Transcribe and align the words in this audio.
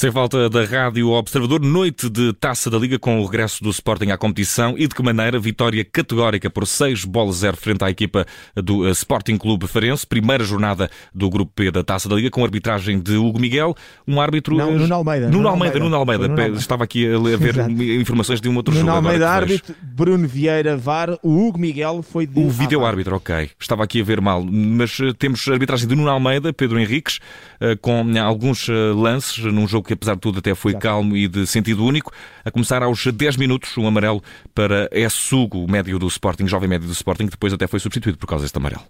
Sem 0.00 0.10
falta 0.10 0.48
da 0.48 0.64
Rádio 0.64 1.10
Observador, 1.10 1.60
noite 1.60 2.08
de 2.08 2.32
Taça 2.32 2.70
da 2.70 2.78
Liga 2.78 2.98
com 2.98 3.20
o 3.20 3.26
regresso 3.26 3.62
do 3.62 3.68
Sporting 3.68 4.10
à 4.10 4.16
competição 4.16 4.74
e 4.78 4.88
de 4.88 4.94
que 4.94 5.02
maneira 5.02 5.38
vitória 5.38 5.84
categórica 5.84 6.48
por 6.48 6.66
6 6.66 7.04
bolas 7.04 7.36
0 7.36 7.54
frente 7.58 7.84
à 7.84 7.90
equipa 7.90 8.24
do 8.56 8.88
eh, 8.88 8.92
Sporting 8.92 9.36
Clube 9.36 9.66
Farense, 9.66 10.06
primeira 10.06 10.42
jornada 10.42 10.90
do 11.14 11.28
Grupo 11.28 11.52
P 11.54 11.70
da 11.70 11.84
Taça 11.84 12.08
da 12.08 12.16
Liga 12.16 12.30
com 12.30 12.42
arbitragem 12.42 12.98
de 12.98 13.14
Hugo 13.18 13.38
Miguel, 13.38 13.74
um 14.08 14.18
árbitro... 14.22 14.56
Não, 14.56 14.72
Nuno 14.72 14.94
Almeida. 14.94 15.28
Nuno 15.28 15.48
Almeida, 15.48 15.78
Nuno 15.78 15.96
Almeida. 15.96 16.28
Nuno 16.28 16.40
Almeida. 16.40 16.58
Estava 16.58 16.84
aqui 16.84 17.06
a 17.06 17.36
ver 17.36 17.56
informações 18.00 18.40
de 18.40 18.48
um 18.48 18.56
outro 18.56 18.72
Nuno 18.72 18.86
jogo. 18.86 18.96
Nuno 18.96 19.06
Almeida 19.06 19.30
árbitro, 19.30 19.74
Bruno 20.00 20.26
Vieira 20.26 20.78
VAR, 20.78 21.18
o 21.22 21.46
Hugo 21.46 21.58
Miguel 21.58 22.00
foi 22.02 22.26
de... 22.26 22.40
O 22.40 22.48
vídeo 22.48 22.86
árbitro, 22.86 23.16
ok. 23.16 23.50
Estava 23.60 23.84
aqui 23.84 24.00
a 24.00 24.04
ver 24.04 24.18
mal, 24.18 24.42
mas 24.42 24.98
eh, 24.98 25.12
temos 25.12 25.46
a 25.46 25.52
arbitragem 25.52 25.86
de 25.86 25.94
Nuno 25.94 26.08
Almeida, 26.08 26.54
Pedro 26.54 26.80
Henriques, 26.80 27.18
eh, 27.60 27.76
com 27.76 28.02
alguns 28.18 28.66
lances 28.96 29.44
num 29.52 29.68
jogo 29.68 29.86
que 29.86 29.92
apesar 29.92 30.14
de 30.14 30.20
tudo 30.22 30.38
até 30.38 30.54
foi 30.54 30.72
calmo 30.72 31.14
e 31.14 31.28
de 31.28 31.46
sentido 31.46 31.84
único. 31.84 32.14
A 32.42 32.50
começar 32.50 32.82
aos 32.82 33.06
10 33.06 33.36
minutos, 33.36 33.76
um 33.76 33.86
amarelo 33.86 34.22
para 34.54 34.88
Essugo, 34.90 35.62
o 35.62 35.70
médio 35.70 35.98
do 35.98 36.06
Sporting, 36.06 36.46
jovem 36.46 36.66
médio 36.66 36.86
do 36.86 36.94
Sporting, 36.94 37.26
que 37.26 37.32
depois 37.32 37.52
até 37.52 37.66
foi 37.66 37.78
substituído 37.78 38.16
por 38.16 38.26
causa 38.26 38.44
deste 38.44 38.56
amarelo. 38.56 38.84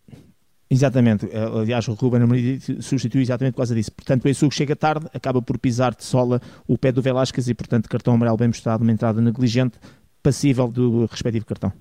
Exatamente, 0.73 1.27
eh, 1.33 1.51
aliás 1.61 1.89
o 1.89 1.95
Ruben 1.95 2.23
Amorim 2.23 2.61
substitui 2.81 3.23
exatamente 3.23 3.55
por 3.55 3.63
causa 3.63 3.75
disso. 3.75 3.91
Portanto, 3.91 4.27
o 4.27 4.29
Essugo 4.29 4.55
chega 4.55 4.77
tarde, 4.77 5.07
acaba 5.13 5.43
por 5.43 5.59
pisar 5.59 5.93
de 5.93 6.05
sola 6.05 6.41
o 6.69 6.79
pé 6.79 6.93
do 6.93 7.03
Velasquez 7.03 7.49
e, 7.49 7.55
portanto, 7.55 7.89
cartão 7.89 8.15
amarelo 8.15 8.37
bem 8.37 8.47
mostrado, 8.47 8.85
uma 8.85 8.93
entrada 8.93 9.21
negligente, 9.21 9.77
passível 10.23 10.69
do 10.69 11.07
respectivo 11.07 11.47
cartão. 11.47 11.73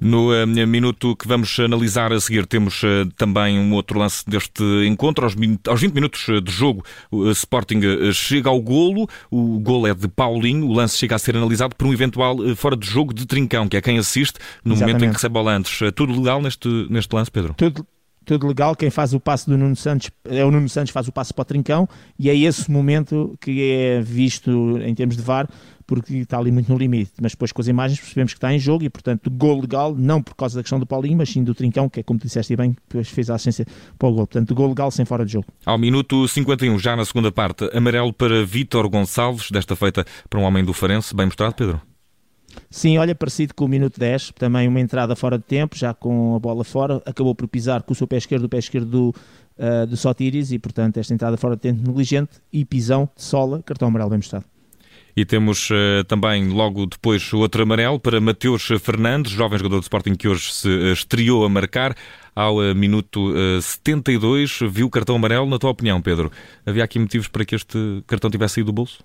No 0.00 0.32
uh, 0.32 0.46
minuto 0.46 1.14
que 1.14 1.28
vamos 1.28 1.60
analisar 1.60 2.10
a 2.10 2.18
seguir, 2.18 2.46
temos 2.46 2.82
uh, 2.82 3.06
também 3.18 3.58
um 3.58 3.74
outro 3.74 3.98
lance 3.98 4.24
deste 4.26 4.62
encontro. 4.86 5.24
Aos, 5.24 5.36
aos 5.68 5.80
20 5.82 5.92
minutos 5.92 6.24
de 6.42 6.50
jogo, 6.50 6.82
o 7.10 7.30
Sporting 7.30 7.80
uh, 7.80 8.12
chega 8.12 8.48
ao 8.48 8.62
golo. 8.62 9.06
O 9.30 9.60
golo 9.60 9.86
é 9.86 9.92
de 9.92 10.08
Paulinho. 10.08 10.66
O 10.66 10.72
lance 10.72 10.96
chega 10.96 11.16
a 11.16 11.18
ser 11.18 11.36
analisado 11.36 11.76
por 11.76 11.86
um 11.86 11.92
eventual 11.92 12.38
fora 12.56 12.74
de 12.74 12.86
jogo 12.86 13.12
de 13.12 13.26
Trincão, 13.26 13.68
que 13.68 13.76
é 13.76 13.82
quem 13.82 13.98
assiste 13.98 14.38
no 14.64 14.72
Exatamente. 14.72 14.80
momento 14.80 15.04
em 15.04 15.08
que 15.10 15.16
recebe 15.16 15.34
bola 15.34 15.52
antes. 15.52 15.78
tudo 15.94 16.18
legal 16.18 16.40
neste, 16.40 16.86
neste 16.88 17.14
lance, 17.14 17.30
Pedro? 17.30 17.52
Tudo, 17.52 17.86
tudo 18.24 18.46
legal. 18.46 18.74
Quem 18.74 18.88
faz 18.88 19.12
o 19.12 19.20
passe 19.20 19.50
do 19.50 19.58
Nuno 19.58 19.76
Santos 19.76 20.10
é 20.24 20.42
o 20.44 20.50
Nuno 20.50 20.68
Santos 20.68 20.92
faz 20.92 21.08
o 21.08 21.12
passe 21.12 21.34
para 21.34 21.42
o 21.42 21.44
Trincão 21.44 21.86
e 22.18 22.30
é 22.30 22.36
esse 22.36 22.70
momento 22.70 23.36
que 23.38 23.70
é 23.70 24.00
visto 24.00 24.78
em 24.78 24.94
termos 24.94 25.16
de 25.16 25.22
VAR 25.22 25.46
porque 25.90 26.18
está 26.18 26.38
ali 26.38 26.52
muito 26.52 26.70
no 26.70 26.78
limite. 26.78 27.10
Mas 27.20 27.32
depois 27.32 27.50
com 27.50 27.60
as 27.60 27.66
imagens 27.66 27.98
percebemos 27.98 28.32
que 28.32 28.38
está 28.38 28.54
em 28.54 28.60
jogo 28.60 28.84
e, 28.84 28.88
portanto, 28.88 29.28
gol 29.28 29.60
legal, 29.60 29.92
não 29.92 30.22
por 30.22 30.36
causa 30.36 30.54
da 30.54 30.62
questão 30.62 30.78
do 30.78 30.86
Paulinho, 30.86 31.18
mas 31.18 31.30
sim 31.30 31.42
do 31.42 31.52
Trincão, 31.52 31.88
que 31.88 31.98
é 31.98 32.02
como 32.04 32.20
disseste 32.20 32.54
bem, 32.54 32.76
depois 32.88 33.08
fez 33.08 33.28
a 33.28 33.34
assistência 33.34 33.66
para 33.98 34.08
o 34.08 34.12
gol. 34.12 34.26
Portanto, 34.28 34.54
gol 34.54 34.68
legal 34.68 34.92
sem 34.92 35.04
fora 35.04 35.26
de 35.26 35.32
jogo. 35.32 35.46
Ao 35.66 35.76
minuto 35.76 36.28
51, 36.28 36.78
já 36.78 36.94
na 36.94 37.04
segunda 37.04 37.32
parte, 37.32 37.68
amarelo 37.76 38.12
para 38.12 38.44
Vítor 38.44 38.88
Gonçalves, 38.88 39.50
desta 39.50 39.74
feita 39.74 40.06
para 40.28 40.38
um 40.38 40.44
homem 40.44 40.64
do 40.64 40.72
Farense. 40.72 41.12
Bem 41.12 41.26
mostrado, 41.26 41.56
Pedro? 41.56 41.80
Sim, 42.70 42.98
olha, 42.98 43.12
parecido 43.12 43.52
com 43.52 43.64
o 43.64 43.68
minuto 43.68 43.98
10, 43.98 44.32
também 44.38 44.68
uma 44.68 44.78
entrada 44.78 45.16
fora 45.16 45.38
de 45.38 45.44
tempo, 45.44 45.76
já 45.76 45.92
com 45.92 46.36
a 46.36 46.38
bola 46.38 46.62
fora, 46.62 47.02
acabou 47.04 47.34
por 47.34 47.48
pisar 47.48 47.82
com 47.82 47.92
o 47.92 47.96
seu 47.96 48.06
pé 48.06 48.16
esquerdo, 48.16 48.44
o 48.44 48.48
pé 48.48 48.58
esquerdo 48.58 48.88
do, 48.88 49.14
uh, 49.58 49.86
do 49.88 49.96
Sotiris, 49.96 50.52
e 50.52 50.58
portanto 50.58 50.98
esta 50.98 51.12
entrada 51.12 51.36
fora 51.36 51.56
de 51.56 51.62
tempo 51.62 51.86
negligente 51.86 52.40
e 52.52 52.64
pisão 52.64 53.08
de 53.16 53.22
sola, 53.22 53.60
cartão 53.64 53.88
amarelo 53.88 54.10
bem 54.10 54.18
mostrado. 54.18 54.44
E 55.16 55.24
temos 55.24 55.68
uh, 55.70 56.04
também 56.06 56.48
logo 56.48 56.86
depois 56.86 57.32
outro 57.32 57.62
amarelo 57.62 57.98
para 57.98 58.20
Mateus 58.20 58.66
Fernandes, 58.80 59.32
jovem 59.32 59.58
jogador 59.58 59.78
de 59.78 59.84
Sporting 59.84 60.14
que 60.14 60.28
hoje 60.28 60.52
se 60.52 60.68
uh, 60.68 60.92
estreou 60.92 61.44
a 61.44 61.48
marcar. 61.48 61.96
Ao 62.34 62.56
uh, 62.56 62.74
minuto 62.74 63.34
72, 63.60 64.60
viu 64.70 64.86
o 64.86 64.90
cartão 64.90 65.16
amarelo. 65.16 65.46
Na 65.46 65.58
tua 65.58 65.70
opinião, 65.70 66.00
Pedro, 66.00 66.30
havia 66.64 66.84
aqui 66.84 66.98
motivos 66.98 67.28
para 67.28 67.44
que 67.44 67.54
este 67.54 68.02
cartão 68.06 68.30
tivesse 68.30 68.54
saído 68.54 68.66
do 68.66 68.72
bolso? 68.72 69.04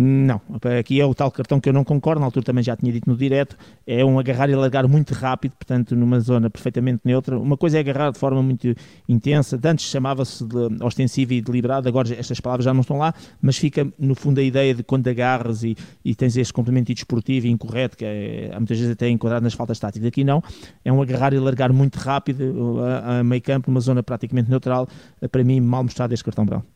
Não, 0.00 0.40
aqui 0.78 1.00
é 1.00 1.04
o 1.04 1.12
tal 1.12 1.28
cartão 1.28 1.58
que 1.58 1.68
eu 1.68 1.72
não 1.72 1.82
concordo, 1.82 2.20
na 2.20 2.26
altura 2.26 2.44
também 2.44 2.62
já 2.62 2.76
tinha 2.76 2.92
dito 2.92 3.10
no 3.10 3.16
direto, 3.16 3.56
é 3.84 4.04
um 4.04 4.16
agarrar 4.16 4.48
e 4.48 4.54
largar 4.54 4.86
muito 4.86 5.12
rápido, 5.12 5.54
portanto 5.54 5.96
numa 5.96 6.20
zona 6.20 6.48
perfeitamente 6.48 7.00
neutra. 7.04 7.36
Uma 7.36 7.56
coisa 7.56 7.78
é 7.78 7.80
agarrar 7.80 8.12
de 8.12 8.18
forma 8.18 8.40
muito 8.40 8.72
intensa, 9.08 9.58
antes 9.64 9.86
chamava-se 9.86 10.46
de 10.46 10.84
ostensiva 10.84 11.34
e 11.34 11.40
deliberado, 11.40 11.88
agora 11.88 12.14
estas 12.14 12.38
palavras 12.38 12.64
já 12.64 12.72
não 12.72 12.82
estão 12.82 12.96
lá, 12.96 13.12
mas 13.42 13.56
fica 13.56 13.92
no 13.98 14.14
fundo 14.14 14.38
a 14.38 14.42
ideia 14.44 14.72
de 14.72 14.84
quando 14.84 15.08
agarras 15.08 15.64
e, 15.64 15.76
e 16.04 16.14
tens 16.14 16.36
este 16.36 16.52
complemento 16.52 16.94
desportivo 16.94 17.48
e 17.48 17.50
incorreto, 17.50 17.96
que 17.96 18.04
é, 18.04 18.52
muitas 18.56 18.78
vezes 18.78 18.92
até 18.92 19.08
enquadrado 19.08 19.42
nas 19.42 19.54
faltas 19.54 19.80
táticas. 19.80 20.06
Aqui 20.06 20.22
não, 20.22 20.40
é 20.84 20.92
um 20.92 21.02
agarrar 21.02 21.32
e 21.32 21.40
largar 21.40 21.72
muito 21.72 21.96
rápido 21.96 22.78
a, 22.84 23.18
a 23.18 23.24
meio 23.24 23.42
campo, 23.42 23.68
numa 23.68 23.80
zona 23.80 24.00
praticamente 24.00 24.48
neutral, 24.48 24.86
para 25.28 25.42
mim 25.42 25.58
mal 25.60 25.82
mostrado 25.82 26.14
este 26.14 26.22
cartão 26.22 26.46
branco. 26.46 26.66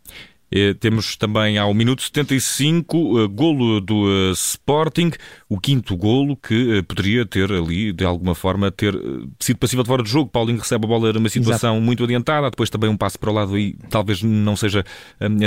Eh, 0.54 0.74
temos 0.74 1.16
também 1.16 1.56
ao 1.56 1.72
minuto 1.72 2.02
75 2.02 3.20
eh, 3.20 3.26
golo 3.28 3.80
do 3.80 4.04
eh, 4.06 4.32
Sporting, 4.32 5.10
o 5.48 5.58
quinto 5.58 5.96
golo 5.96 6.36
que 6.36 6.82
poderia 6.82 7.24
ter 7.24 7.50
ali, 7.50 7.90
de 7.90 8.04
alguma 8.04 8.34
forma, 8.34 8.70
ter 8.70 8.94
sido 9.40 9.56
passível 9.56 9.82
de 9.82 9.88
fora 9.88 10.02
de 10.02 10.10
jogo. 10.10 10.30
Paulinho 10.30 10.58
recebe 10.58 10.84
a 10.84 10.88
bola 10.88 11.10
numa 11.14 11.30
situação 11.30 11.74
Exato. 11.76 11.86
muito 11.86 12.04
adiantada, 12.04 12.50
depois 12.50 12.68
também 12.68 12.90
um 12.90 12.96
passo 12.96 13.18
para 13.18 13.30
o 13.30 13.32
lado 13.32 13.58
e 13.58 13.74
talvez 13.88 14.22
não 14.22 14.54
seja 14.54 14.84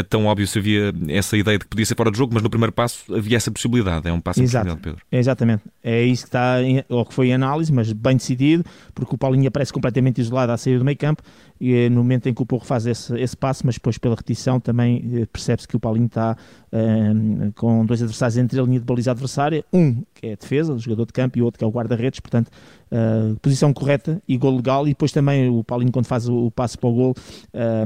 tão 0.09 0.25
óbvio 0.25 0.47
se 0.47 0.57
havia 0.57 0.91
essa 1.09 1.37
ideia 1.37 1.57
de 1.57 1.65
que 1.65 1.69
podia 1.69 1.85
ser 1.85 1.95
fora 1.95 2.09
de 2.09 2.17
jogo, 2.17 2.33
mas 2.33 2.41
no 2.41 2.49
primeiro 2.49 2.71
passo 2.71 3.13
havia 3.13 3.37
essa 3.37 3.51
possibilidade. 3.51 4.07
É 4.07 4.13
um 4.13 4.21
passo 4.21 4.41
Exato. 4.41 4.75
Pedro. 4.77 5.01
Exatamente. 5.11 5.63
É 5.83 6.03
isso 6.03 6.23
que 6.23 6.29
está, 6.29 6.55
ou 6.89 7.05
que 7.05 7.13
foi 7.13 7.31
a 7.31 7.35
análise, 7.35 7.71
mas 7.71 7.91
bem 7.93 8.17
decidido, 8.17 8.63
porque 8.93 9.13
o 9.13 9.17
Paulinho 9.17 9.47
aparece 9.47 9.71
completamente 9.71 10.19
isolado 10.19 10.51
à 10.51 10.57
saída 10.57 10.79
do 10.79 10.85
meio 10.85 10.97
campo 10.97 11.21
e 11.59 11.89
no 11.89 11.97
momento 11.97 12.27
em 12.27 12.33
que 12.33 12.41
o 12.41 12.45
Porro 12.45 12.65
faz 12.65 12.85
esse, 12.85 13.17
esse 13.19 13.35
passo, 13.35 13.65
mas 13.65 13.75
depois 13.75 13.97
pela 13.97 14.15
repetição 14.15 14.59
também 14.59 14.94
eh, 14.97 15.25
percebe-se 15.25 15.67
que 15.67 15.75
o 15.75 15.79
Paulinho 15.79 16.07
está 16.07 16.37
um, 16.71 16.77
ehm, 16.77 17.51
com 17.51 17.85
dois 17.85 18.01
adversários 18.01 18.37
entre 18.37 18.59
a 18.59 18.63
linha 18.63 18.79
de 18.79 18.85
baliza 18.85 19.11
adversária, 19.11 19.63
um 19.71 20.03
que 20.13 20.27
é 20.27 20.33
a 20.33 20.35
defesa, 20.35 20.73
o 20.73 20.79
jogador 20.79 21.05
de 21.05 21.13
campo, 21.13 21.37
e 21.37 21.41
outro 21.41 21.57
que 21.59 21.63
é 21.63 21.67
o 21.67 21.71
guarda-redes, 21.71 22.19
portanto, 22.19 22.49
uh, 22.91 23.35
posição 23.39 23.73
correta 23.73 24.21
e 24.27 24.37
gol 24.37 24.55
legal, 24.55 24.85
e 24.85 24.89
depois 24.89 25.11
também 25.11 25.49
o 25.49 25.63
Paulinho 25.63 25.91
quando 25.91 26.05
faz 26.05 26.27
o, 26.27 26.45
o 26.45 26.51
passo 26.51 26.77
para 26.79 26.89
o 26.89 26.93
gol, 26.93 27.15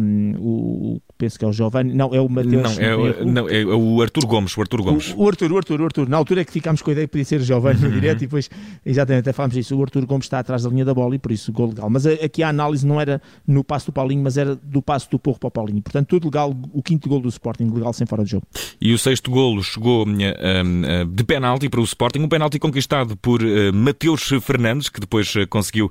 um, 0.02 0.36
o, 0.40 1.02
penso 1.19 1.38
que 1.38 1.44
é 1.44 1.47
o 1.47 1.52
Giovanni, 1.52 1.94
não, 1.94 2.16
é 2.16 2.22
o 2.22 2.30
Mateus. 2.30 2.78
Não, 2.78 2.84
é, 2.84 2.96
o, 2.96 3.25
não, 3.25 3.50
é 3.50 3.66
o 3.66 4.02
Arthur 4.02 4.25
Gomes, 4.25 4.57
o 4.57 4.62
Arthur 4.62 4.81
Gomes. 4.81 5.13
O, 5.13 5.24
o 5.24 5.28
Arthur, 5.28 5.52
o 5.52 5.57
Arthur, 5.57 5.81
o 5.81 5.84
Arthur, 5.84 6.07
na 6.07 6.16
altura 6.16 6.41
é 6.41 6.46
que 6.46 6.52
ficámos 6.52 6.81
com 6.81 6.90
a 6.90 6.94
ideia 6.94 7.07
que 7.07 7.12
podia 7.12 7.25
ser 7.25 7.41
o 7.41 7.44
Giovanni 7.44 7.81
no 7.81 7.91
direto, 7.91 8.19
e 8.24 8.25
depois, 8.25 8.50
exatamente, 8.85 9.24
até 9.28 9.34
falámos 9.34 9.56
disso, 9.56 9.78
o 9.78 9.84
Arthur 9.84 10.06
Gomes 10.06 10.25
está 10.25 10.40
atrás 10.40 10.63
da 10.63 10.69
linha 10.69 10.85
da 10.85 10.94
bola, 10.94 11.13
e 11.13 11.19
por 11.19 11.34
isso 11.34 11.52
gol 11.52 11.68
legal, 11.68 11.90
mas 11.90 12.06
aqui 12.06 12.41
a 12.41 12.47
análise 12.47 12.88
não 12.88 13.02
era 13.02 13.22
no 13.46 13.66
passo 13.66 13.88
do 13.88 13.91
Paulinho, 13.91 14.24
mas 14.24 14.38
era 14.38 14.56
do 14.56 14.81
passo 14.81 15.12
do 15.12 15.19
Porro 15.19 15.38
para 15.38 15.47
o 15.50 15.52
Paulinho, 15.52 15.81
portanto 15.81 16.08
tudo 16.08 16.25
legal, 16.25 16.56
o 16.72 16.81
quinto 16.81 17.09
gol 17.09 17.19
do 17.19 17.28
Sporting, 17.28 17.69
legal 17.69 17.91
sem 17.91 18.08
fora 18.08 18.24
de 18.24 18.31
jogo. 18.31 18.47
E 18.79 18.94
o 18.94 18.97
sexto 18.97 19.29
golo 19.29 19.62
chegou 19.62 20.08
uh, 20.08 20.09
uh, 20.09 21.06
de 21.06 21.24
penalti 21.25 21.68
para 21.68 21.81
o 21.81 21.84
Sporting, 21.84 22.19
um 22.19 22.29
penalti 22.29 22.58
conquistado 22.59 23.18
por 23.18 23.41
Mateus 23.74 24.29
Fernandes, 24.41 24.88
que 24.88 25.02
depois 25.02 25.34
conseguiu 25.50 25.90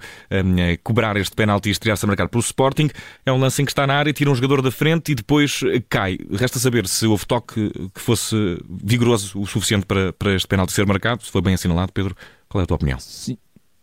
cobrar 0.83 1.17
este 1.17 1.35
penalti 1.35 1.69
e 1.69 1.73
estrear-se 1.73 2.05
a 2.05 2.09
marcar 2.09 2.29
para 2.29 2.39
o 2.39 2.41
Sporting. 2.41 2.89
É 3.27 3.33
um 3.33 3.39
lance 3.39 3.61
em 3.61 3.65
que 3.65 3.71
está 3.71 3.87
na 3.87 3.95
área, 3.95 4.13
tira 4.13 4.31
um 4.31 4.35
jogador 4.35 4.63
da 4.63 4.71
frente 4.71 5.13
e 5.13 5.15
depois 5.19 5.61
cai. 5.89 6.19
Resta 6.31 6.59
saber 6.59 6.87
se 6.87 7.07
houve 7.07 7.27
toque 7.27 7.71
que 7.95 8.01
fosse 8.01 8.59
vigoroso 8.69 9.41
o 9.41 9.47
suficiente 9.47 9.87
para, 9.87 10.13
para 10.13 10.35
este 10.35 10.49
penalti 10.49 10.73
ser 10.73 10.87
marcado, 10.87 11.23
se 11.23 11.31
foi 11.31 11.43
bem 11.43 11.55
assinalado, 11.55 11.93
Pedro. 11.93 12.17
Qual 12.49 12.61
é 12.61 12.65
a 12.65 12.67
tua 12.67 12.77
opinião? 12.77 12.99
Sim. 12.99 13.37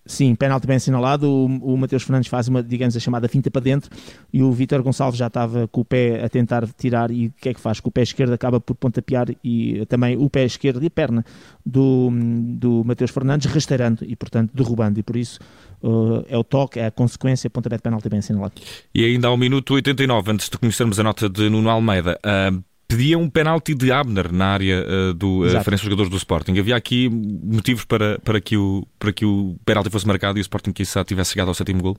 Sim, 0.05 0.35
penalti 0.35 0.67
bem 0.67 0.75
assinalado. 0.75 1.27
O, 1.27 1.45
o 1.73 1.77
Mateus 1.77 2.03
Fernandes 2.03 2.29
faz 2.29 2.47
uma, 2.47 2.61
digamos, 2.61 2.95
a 2.95 2.99
chamada 2.99 3.27
finta 3.27 3.49
para 3.49 3.61
dentro 3.61 3.89
e 4.31 4.43
o 4.43 4.51
Vítor 4.51 4.83
Gonçalves 4.83 5.17
já 5.17 5.27
estava 5.27 5.67
com 5.67 5.81
o 5.81 5.85
pé 5.85 6.23
a 6.23 6.29
tentar 6.29 6.67
tirar 6.77 7.09
e 7.09 7.27
o 7.27 7.33
que 7.33 7.49
é 7.49 7.53
que 7.53 7.59
faz? 7.59 7.79
Com 7.79 7.89
o 7.89 7.91
pé 7.91 8.03
esquerdo 8.03 8.33
acaba 8.33 8.59
por 8.59 8.75
pontapear 8.75 9.27
e 9.43 9.83
também 9.88 10.16
o 10.16 10.29
pé 10.29 10.45
esquerdo 10.45 10.83
e 10.83 10.88
a 10.88 10.91
perna 10.91 11.25
do, 11.66 12.11
do 12.11 12.84
Mateus 12.85 13.09
Fernandes 13.09 13.52
rasteirando 13.52 14.05
e, 14.05 14.16
portanto, 14.16 14.52
derrubando. 14.53 14.99
E 14.99 15.03
por 15.03 15.16
isso 15.16 15.40
uh, 15.81 16.23
é 16.29 16.37
o 16.37 16.43
toque, 16.43 16.79
é 16.79 16.85
a 16.85 16.91
consequência, 16.91 17.49
pontapé 17.49 17.78
de 17.78 17.81
penalti 17.81 18.07
bem 18.07 18.19
assinalado. 18.19 18.53
E 18.93 19.03
ainda 19.03 19.28
ao 19.28 19.37
minuto 19.37 19.73
89, 19.73 20.31
antes 20.31 20.49
de 20.49 20.57
conhecermos 20.57 20.99
a 20.99 21.03
nota 21.03 21.28
de 21.28 21.49
Nuno 21.49 21.69
Almeida, 21.69 22.19
uh 22.23 22.74
pedia 22.87 23.17
um 23.17 23.29
penalti 23.29 23.73
de 23.73 23.91
Abner 23.91 24.32
na 24.32 24.47
área 24.47 24.85
uh, 24.85 25.14
do 25.14 25.46
uh, 25.46 25.64
Farense 25.64 25.84
jogadores 25.84 26.09
do 26.09 26.17
Sporting. 26.17 26.58
Havia 26.58 26.76
aqui 26.76 27.09
motivos 27.09 27.85
para, 27.85 28.20
para, 28.20 28.40
que 28.40 28.58
o, 28.58 28.87
para 28.99 29.11
que 29.11 29.26
o 29.26 29.55
penalti 29.66 29.90
fosse 29.90 30.08
marcado 30.08 30.37
e 30.37 30.41
o 30.41 30.43
Sporting 30.43 30.72
quizá 30.72 31.03
tivesse 31.03 31.32
chegado 31.32 31.47
ao 31.49 31.53
sétimo 31.53 31.82
gol? 31.82 31.97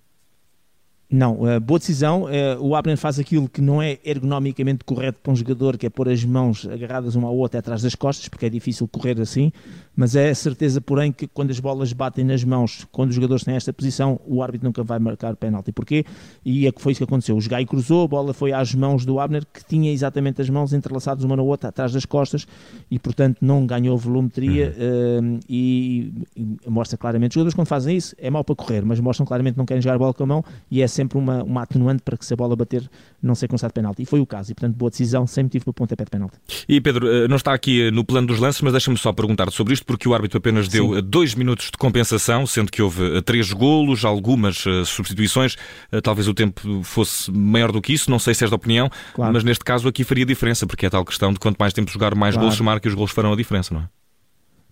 Não, 1.08 1.34
uh, 1.42 1.60
boa 1.60 1.78
decisão. 1.78 2.24
Uh, 2.24 2.60
o 2.60 2.74
Abner 2.74 2.96
faz 2.96 3.20
aquilo 3.20 3.48
que 3.48 3.60
não 3.60 3.80
é 3.80 3.98
ergonomicamente 4.04 4.84
correto 4.84 5.20
para 5.22 5.32
um 5.32 5.36
jogador, 5.36 5.78
que 5.78 5.86
é 5.86 5.90
pôr 5.90 6.08
as 6.08 6.24
mãos 6.24 6.66
agarradas 6.66 7.14
uma 7.14 7.28
à 7.28 7.30
outra 7.30 7.60
atrás 7.60 7.80
das 7.80 7.94
costas, 7.94 8.28
porque 8.28 8.46
é 8.46 8.48
difícil 8.48 8.88
correr 8.88 9.20
assim. 9.20 9.52
Mas 9.94 10.16
é 10.16 10.34
certeza, 10.34 10.80
porém, 10.80 11.12
que 11.12 11.28
quando 11.28 11.52
as 11.52 11.60
bolas 11.60 11.92
batem 11.92 12.24
nas 12.24 12.42
mãos, 12.42 12.86
quando 12.90 13.10
os 13.10 13.14
jogadores 13.14 13.44
têm 13.44 13.54
esta 13.54 13.72
posição, 13.72 14.20
o 14.26 14.42
árbitro 14.42 14.66
nunca 14.66 14.82
vai 14.82 14.98
marcar 14.98 15.36
penalti. 15.36 15.70
Porquê? 15.70 16.04
E 16.44 16.66
é 16.66 16.72
que 16.72 16.82
foi 16.82 16.90
isso 16.90 16.98
que 16.98 17.04
aconteceu. 17.04 17.36
O 17.36 17.48
Gai 17.48 17.64
cruzou, 17.64 18.04
a 18.04 18.08
bola 18.08 18.34
foi 18.34 18.52
às 18.52 18.74
mãos 18.74 19.06
do 19.06 19.20
Abner, 19.20 19.44
que 19.46 19.64
tinha 19.64 19.92
exatamente 19.92 20.42
as 20.42 20.50
mãos 20.50 20.72
entrelaçadas 20.72 21.22
uma 21.22 21.36
na 21.36 21.42
outra, 21.42 21.68
atrás 21.68 21.92
das 21.92 22.04
costas, 22.04 22.48
e 22.90 22.98
portanto 22.98 23.38
não 23.40 23.64
ganhou 23.64 23.96
volumetria. 23.96 24.74
Uhum. 24.76 25.36
Uh, 25.36 25.40
e, 25.48 26.12
e, 26.36 26.56
mostra 26.68 26.98
claramente, 26.98 27.30
os 27.30 27.34
jogadores 27.34 27.54
quando 27.54 27.68
fazem 27.68 27.96
isso, 27.96 28.14
é 28.18 28.28
mau 28.28 28.42
para 28.42 28.56
correr, 28.56 28.84
mas 28.84 28.98
mostram 28.98 29.24
claramente 29.24 29.54
que 29.54 29.58
não 29.58 29.66
querem 29.66 29.80
jogar 29.80 29.94
a 29.94 29.98
bola 29.98 30.12
com 30.12 30.24
a 30.24 30.26
mão, 30.26 30.44
e 30.68 30.82
é 30.82 30.86
sempre 30.96 31.18
uma, 31.18 31.42
uma 31.42 31.62
atenuante 31.62 32.02
para 32.02 32.16
que 32.16 32.24
se 32.24 32.32
a 32.32 32.36
bola 32.36 32.56
bater 32.56 32.88
não 33.22 33.34
ser 33.34 33.48
considerado 33.48 33.74
penalti. 33.74 34.02
E 34.02 34.06
foi 34.06 34.20
o 34.20 34.26
caso, 34.26 34.52
e 34.52 34.54
portanto 34.54 34.76
boa 34.76 34.90
decisão, 34.90 35.26
sem 35.26 35.44
motivo 35.44 35.66
para 35.66 35.72
pontapé 35.74 36.04
de 36.04 36.10
penalti. 36.10 36.36
E 36.68 36.80
Pedro, 36.80 37.08
eh, 37.08 37.28
não 37.28 37.36
está 37.36 37.52
aqui 37.52 37.90
no 37.90 38.04
plano 38.04 38.26
dos 38.26 38.38
lances, 38.38 38.60
mas 38.62 38.72
deixa-me 38.72 38.96
só 38.96 39.12
perguntar 39.12 39.50
sobre 39.50 39.74
isto, 39.74 39.84
porque 39.84 40.08
o 40.08 40.14
árbitro 40.14 40.38
apenas 40.38 40.68
deu 40.68 40.94
Sim. 40.94 41.02
dois 41.04 41.34
minutos 41.34 41.66
de 41.66 41.78
compensação, 41.78 42.46
sendo 42.46 42.70
que 42.72 42.82
houve 42.82 43.22
três 43.22 43.52
golos, 43.52 44.04
algumas 44.04 44.64
substituições, 44.86 45.56
talvez 46.02 46.28
o 46.28 46.34
tempo 46.34 46.82
fosse 46.82 47.30
maior 47.30 47.72
do 47.72 47.80
que 47.80 47.92
isso, 47.92 48.10
não 48.10 48.18
sei 48.18 48.34
se 48.34 48.44
és 48.44 48.50
da 48.50 48.56
opinião, 48.56 48.90
claro. 49.14 49.32
mas 49.32 49.44
neste 49.44 49.64
caso 49.64 49.88
aqui 49.88 50.04
faria 50.04 50.24
diferença, 50.24 50.66
porque 50.66 50.86
é 50.86 50.90
tal 50.90 51.04
questão 51.04 51.32
de 51.32 51.38
quanto 51.38 51.58
mais 51.58 51.72
tempo 51.72 51.90
jogar, 51.90 52.14
mais 52.14 52.34
claro. 52.34 52.46
golos 52.46 52.56
se 52.56 52.62
marca 52.62 52.86
e 52.86 52.90
os 52.90 52.94
golos 52.94 53.10
farão 53.10 53.32
a 53.32 53.36
diferença, 53.36 53.74
não 53.74 53.82
é? 53.82 53.88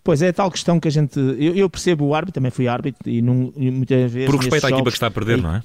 Pois 0.04 0.20
é, 0.20 0.30
tal 0.32 0.50
questão 0.50 0.78
que 0.78 0.86
a 0.86 0.90
gente. 0.90 1.18
Eu, 1.18 1.54
eu 1.54 1.70
percebo 1.70 2.04
o 2.04 2.14
árbitro, 2.14 2.34
também 2.34 2.50
fui 2.50 2.68
árbitro 2.68 3.10
e, 3.10 3.22
não, 3.22 3.50
e 3.56 3.70
muitas 3.70 4.12
vezes. 4.12 4.30
Por 4.30 4.38
respeito 4.38 4.66
à 4.66 4.68
equipa 4.68 4.90
que 4.90 4.96
está 4.96 5.06
a 5.06 5.10
perder, 5.10 5.40
não 5.40 5.54
é? 5.56 5.62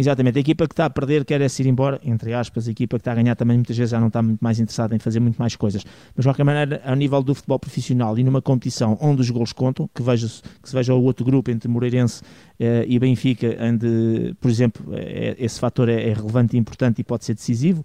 Exatamente, 0.00 0.38
a 0.38 0.40
equipa 0.40 0.64
que 0.68 0.74
está 0.74 0.84
a 0.84 0.90
perder 0.90 1.24
quer 1.24 1.40
é 1.40 1.48
se 1.48 1.60
ir 1.60 1.66
embora, 1.66 2.00
entre 2.04 2.32
aspas, 2.32 2.68
a 2.68 2.70
equipa 2.70 2.96
que 2.98 3.00
está 3.00 3.10
a 3.10 3.14
ganhar 3.16 3.34
também 3.34 3.56
muitas 3.56 3.76
vezes 3.76 3.90
já 3.90 3.98
não 3.98 4.06
está 4.06 4.22
muito 4.22 4.38
mais 4.38 4.60
interessada 4.60 4.94
em 4.94 4.98
fazer 5.00 5.18
muito 5.18 5.36
mais 5.38 5.56
coisas. 5.56 5.84
Mas 6.14 6.22
de 6.22 6.28
qualquer 6.28 6.44
maneira, 6.44 6.80
a 6.84 6.94
nível 6.94 7.20
do 7.20 7.34
futebol 7.34 7.58
profissional 7.58 8.16
e 8.16 8.22
numa 8.22 8.40
competição 8.40 8.96
onde 9.00 9.22
os 9.22 9.28
gols 9.28 9.52
contam, 9.52 9.90
que, 9.92 10.00
veja, 10.00 10.28
que 10.62 10.68
se 10.68 10.72
veja 10.72 10.94
o 10.94 11.02
outro 11.02 11.24
grupo 11.24 11.50
entre 11.50 11.68
Moreirense 11.68 12.22
eh, 12.60 12.84
e 12.86 12.96
Benfica, 12.96 13.56
onde, 13.60 14.36
por 14.40 14.48
exemplo, 14.48 14.86
é, 14.94 15.34
esse 15.36 15.58
fator 15.58 15.88
é, 15.88 16.10
é, 16.10 16.12
relevante 16.12 16.56
e 16.56 16.60
importante 16.60 17.00
e 17.00 17.04
pode 17.04 17.24
ser 17.24 17.34
decisivo, 17.34 17.82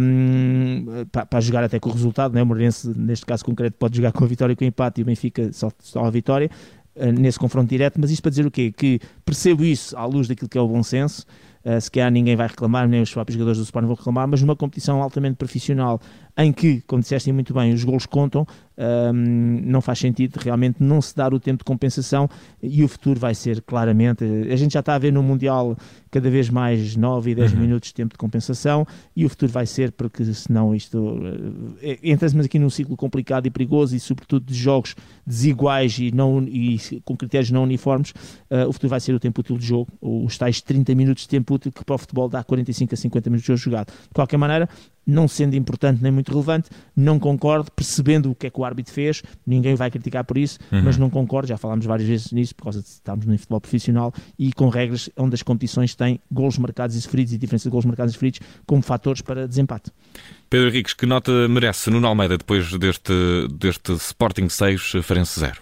um, 0.00 1.04
para, 1.12 1.26
para, 1.26 1.40
jogar 1.42 1.64
até 1.64 1.78
com 1.78 1.90
o 1.90 1.92
resultado, 1.92 2.32
né? 2.32 2.42
o 2.42 2.46
Moreirense, 2.46 2.98
neste 2.98 3.26
caso 3.26 3.44
concreto, 3.44 3.76
pode 3.78 3.94
jogar 3.94 4.12
com 4.12 4.24
a 4.24 4.26
vitória 4.26 4.54
e 4.54 4.56
com 4.56 4.64
o 4.64 4.68
empate 4.68 5.02
e 5.02 5.02
o 5.02 5.04
Benfica 5.04 5.52
só, 5.52 5.70
só 5.80 6.02
a 6.02 6.10
vitória, 6.10 6.48
eh, 6.48 6.85
nesse 7.18 7.38
confronto 7.38 7.68
direto, 7.68 8.00
mas 8.00 8.10
isto 8.10 8.22
para 8.22 8.30
dizer 8.30 8.46
o 8.46 8.50
quê? 8.50 8.72
Que 8.72 9.00
percebo 9.24 9.64
isso 9.64 9.96
à 9.96 10.04
luz 10.04 10.28
daquilo 10.28 10.48
que 10.48 10.58
é 10.58 10.60
o 10.60 10.68
bom 10.68 10.82
senso, 10.82 11.24
uh, 11.66 11.80
se 11.80 11.90
calhar 11.90 12.10
ninguém 12.10 12.36
vai 12.36 12.46
reclamar, 12.46 12.88
nem 12.88 13.02
os 13.02 13.12
próprios 13.12 13.34
jogadores 13.34 13.58
do 13.58 13.64
Sporting 13.64 13.88
vão 13.88 13.96
reclamar, 13.96 14.28
mas 14.28 14.40
numa 14.40 14.56
competição 14.56 15.02
altamente 15.02 15.36
profissional, 15.36 16.00
em 16.38 16.52
que, 16.52 16.82
como 16.82 17.02
disseste 17.02 17.32
muito 17.32 17.52
bem, 17.52 17.72
os 17.72 17.82
gols 17.82 18.06
contam, 18.06 18.46
um, 18.78 19.62
não 19.64 19.80
faz 19.80 19.98
sentido 19.98 20.36
realmente 20.36 20.82
não 20.82 21.00
se 21.00 21.16
dar 21.16 21.32
o 21.32 21.40
tempo 21.40 21.58
de 21.58 21.64
compensação 21.64 22.28
e 22.62 22.84
o 22.84 22.88
futuro 22.88 23.18
vai 23.18 23.34
ser 23.34 23.62
claramente. 23.62 24.22
A 24.50 24.56
gente 24.56 24.74
já 24.74 24.80
está 24.80 24.94
a 24.94 24.98
ver 24.98 25.12
no 25.12 25.22
Mundial 25.22 25.76
cada 26.10 26.28
vez 26.28 26.50
mais 26.50 26.94
9 26.94 27.30
e 27.30 27.34
10 27.34 27.52
uhum. 27.52 27.60
minutos 27.60 27.88
de 27.88 27.94
tempo 27.94 28.12
de 28.12 28.18
compensação 28.18 28.86
e 29.14 29.24
o 29.24 29.28
futuro 29.30 29.50
vai 29.50 29.64
ser, 29.64 29.92
porque 29.92 30.24
senão 30.34 30.74
isto 30.74 30.98
uh, 30.98 31.76
entra-se 32.02 32.38
aqui 32.38 32.58
num 32.58 32.70
ciclo 32.70 32.96
complicado 32.96 33.46
e 33.46 33.50
perigoso 33.50 33.96
e, 33.96 34.00
sobretudo, 34.00 34.44
de 34.44 34.54
jogos 34.54 34.94
desiguais 35.26 35.98
e, 35.98 36.12
não, 36.12 36.42
e 36.42 36.78
com 37.04 37.16
critérios 37.16 37.50
não 37.50 37.62
uniformes. 37.62 38.10
Uh, 38.50 38.68
o 38.68 38.72
futuro 38.72 38.90
vai 38.90 39.00
ser 39.00 39.14
o 39.14 39.20
tempo 39.20 39.40
útil 39.40 39.56
de 39.56 39.66
jogo, 39.66 39.88
os 40.02 40.36
tais 40.36 40.60
30 40.60 40.94
minutos 40.94 41.22
de 41.22 41.28
tempo 41.30 41.54
útil 41.56 41.72
que 41.72 41.84
para 41.84 41.94
o 41.94 41.98
futebol 41.98 42.28
dá 42.28 42.42
45 42.44 42.94
a 42.94 42.96
50 42.96 43.30
minutos 43.30 43.42
de 43.42 43.46
jogo 43.48 43.58
jogado. 43.58 43.88
De 43.88 44.14
qualquer 44.14 44.36
maneira, 44.36 44.68
não 45.06 45.28
sendo 45.28 45.54
importante 45.54 46.02
nem 46.02 46.10
muito 46.10 46.30
relevante, 46.30 46.68
não 46.94 47.18
concordo, 47.18 47.70
percebendo 47.70 48.30
o 48.30 48.34
que 48.34 48.48
é 48.48 48.50
que 48.50 48.60
o 48.60 48.64
árbitro 48.64 48.92
fez, 48.92 49.22
ninguém 49.46 49.74
vai 49.74 49.90
criticar 49.90 50.24
por 50.24 50.36
isso, 50.36 50.58
uhum. 50.72 50.82
mas 50.82 50.96
não 50.96 51.08
concordo, 51.08 51.48
já 51.48 51.56
falámos 51.56 51.86
várias 51.86 52.08
vezes 52.08 52.32
nisso, 52.32 52.54
por 52.54 52.64
causa 52.64 52.82
de 52.82 52.88
estarmos 52.88 53.24
no 53.24 53.38
futebol 53.38 53.60
profissional 53.60 54.12
e 54.38 54.52
com 54.52 54.68
regras 54.68 55.08
onde 55.16 55.34
as 55.34 55.42
competições 55.42 55.94
têm 55.94 56.20
golos 56.30 56.58
marcados 56.58 56.96
e 56.96 57.02
sofridos 57.02 57.32
e 57.32 57.38
diferença 57.38 57.64
de 57.64 57.70
golos 57.70 57.84
marcados 57.84 58.12
e 58.12 58.14
sofridos 58.14 58.40
como 58.66 58.82
fatores 58.82 59.22
para 59.22 59.46
desempate. 59.46 59.92
Pedro 60.50 60.68
Henriques, 60.68 60.94
que 60.94 61.06
nota 61.06 61.48
merece 61.48 61.90
Nuno 61.90 62.06
Almeida 62.06 62.36
depois 62.36 62.72
deste, 62.78 63.12
deste 63.52 63.92
Sporting 63.92 64.48
6, 64.48 64.92
Farense 65.02 65.38
0? 65.38 65.60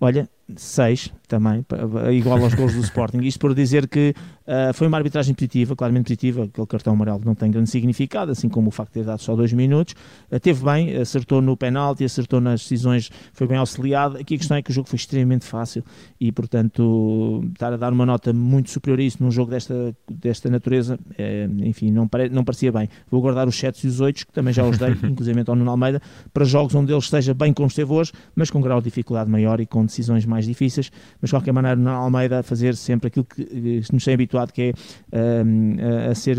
Olha, 0.00 0.28
6 0.56 1.12
também, 1.26 1.64
igual 2.12 2.42
aos 2.42 2.54
gols 2.54 2.74
do 2.74 2.80
Sporting. 2.82 3.18
Isto 3.18 3.38
por 3.38 3.54
dizer 3.54 3.86
que 3.86 4.14
uh, 4.46 4.72
foi 4.72 4.86
uma 4.86 4.96
arbitragem 4.96 5.34
positiva, 5.34 5.76
claramente 5.76 6.04
positiva, 6.04 6.44
aquele 6.44 6.66
cartão 6.66 6.94
amarelo 6.94 7.20
não 7.24 7.34
tem 7.34 7.50
grande 7.50 7.68
significado, 7.68 8.32
assim 8.32 8.48
como 8.48 8.68
o 8.68 8.70
facto 8.70 8.90
de 8.90 9.00
ter 9.00 9.04
dado 9.04 9.20
só 9.20 9.36
dois 9.36 9.52
minutos. 9.52 9.94
Uh, 10.32 10.40
teve 10.40 10.64
bem, 10.64 10.96
acertou 10.96 11.42
no 11.42 11.56
penalti, 11.56 12.02
acertou 12.02 12.40
nas 12.40 12.62
decisões, 12.62 13.10
foi 13.34 13.46
bem 13.46 13.58
auxiliado. 13.58 14.16
Aqui 14.16 14.34
a 14.34 14.38
questão 14.38 14.56
é 14.56 14.62
que 14.62 14.70
o 14.70 14.74
jogo 14.74 14.88
foi 14.88 14.96
extremamente 14.96 15.44
fácil 15.44 15.84
e, 16.18 16.32
portanto, 16.32 17.44
estar 17.52 17.72
a 17.72 17.76
dar 17.76 17.92
uma 17.92 18.06
nota 18.06 18.32
muito 18.32 18.70
superior 18.70 18.98
a 18.98 19.02
isso 19.02 19.22
num 19.22 19.30
jogo 19.30 19.50
desta, 19.50 19.94
desta 20.10 20.48
natureza, 20.48 20.98
é, 21.18 21.46
enfim, 21.58 21.90
não, 21.90 22.08
pare, 22.08 22.30
não 22.30 22.42
parecia 22.42 22.72
bem. 22.72 22.88
Vou 23.10 23.20
guardar 23.20 23.46
os 23.46 23.58
7 23.58 23.86
e 23.86 23.88
os 23.88 24.00
8, 24.00 24.26
que 24.26 24.32
também 24.32 24.54
já 24.54 24.64
os 24.64 24.78
dei, 24.78 24.90
inclusive 25.04 25.44
ao 25.46 25.54
Nuno 25.54 25.70
Almeida, 25.70 26.00
para 26.32 26.44
jogos 26.44 26.74
onde 26.74 26.90
ele 26.90 26.98
esteja 26.98 27.34
bem 27.34 27.52
como 27.52 27.68
esteve 27.68 27.92
hoje, 27.92 28.12
mas 28.34 28.50
com 28.50 28.60
grau 28.60 28.80
de 28.80 28.84
dificuldade 28.84 29.30
maior 29.30 29.60
e 29.60 29.66
com 29.66 29.84
decisões 29.84 30.24
mais 30.24 30.37
difíceis 30.46 30.90
mas 31.20 31.30
de 31.30 31.34
qualquer 31.34 31.52
maneira 31.52 31.76
na 31.76 31.92
Almeida 31.92 32.40
a 32.40 32.42
fazer 32.42 32.76
sempre 32.76 33.08
aquilo 33.08 33.24
que 33.24 33.82
nos 33.92 34.04
tem 34.04 34.14
habituado, 34.14 34.52
que 34.52 34.74
é 35.12 35.44
um, 35.44 35.76
a 36.10 36.14
ser 36.14 36.38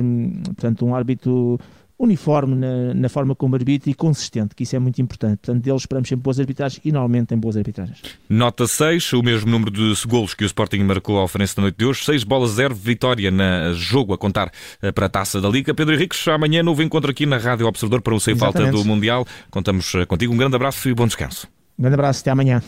portanto, 0.56 0.86
um 0.86 0.96
árbitro 0.96 1.60
uniforme 2.00 2.56
na, 2.56 2.94
na, 2.94 3.10
forma 3.10 3.36
como 3.36 3.56
arbitra 3.56 3.92
e 3.92 3.94
consistente, 3.94 4.56
que 4.56 4.64
isso 4.64 4.74
é 4.74 4.80
muito 4.80 5.02
importante. 5.02 5.40
Portanto, 5.40 5.62
deles 5.62 5.82
esperamos 5.82 6.08
sempre 6.08 6.24
boas 6.24 6.40
arbitragens 6.40 6.80
e 6.86 6.92
normalmente 6.94 7.28
tem 7.28 7.38
boas 7.38 7.58
arbitragens. 7.58 8.02
Nota 8.30 8.66
6, 8.66 9.12
o 9.14 9.22
mesmo 9.22 9.52
número 9.52 9.70
de 9.70 9.94
golos 10.08 10.34
que 10.34 10.46
o 10.46 10.48
Sporting 10.48 10.80
marcou 10.80 11.18
ao 11.18 11.28
Farense 11.28 11.58
da 11.58 11.64
noite 11.64 11.76
de 11.78 11.86
hoje. 11.86 12.06
6 12.06 12.24
bolas 12.24 12.52
0, 12.52 12.74
vitória 12.74 13.30
na 13.30 13.74
jogo 13.74 14.14
a 14.14 14.18
contar 14.18 14.50
eh, 14.82 14.94
para 14.94 15.08
a 15.08 15.10
taça 15.10 15.42
da 15.42 15.50
Liga. 15.50 15.74
Pedro 15.74 15.94
Henriques, 15.94 16.26
amanhã 16.30 16.64
novo 16.64 16.82
encontro 16.82 17.12
aqui 17.12 17.26
na 17.26 17.38
Rádio 17.38 17.68
Observador 17.68 18.02
para 18.02 18.16
o 18.16 18.20
Sem 18.20 18.34
Falta 18.34 18.72
do 18.72 18.86
Mundial. 18.86 19.28
Contamos 19.52 19.94
eh, 19.96 20.06
contigo. 20.06 20.34
Um 20.34 20.38
grande 20.38 20.56
abraço 20.56 20.88
e 20.88 20.94
bom 20.94 21.06
descanso. 21.06 21.48
Um 21.78 21.82
grande 21.82 21.96
abraço, 21.96 22.22
até 22.22 22.32
amanhã. 22.32 22.64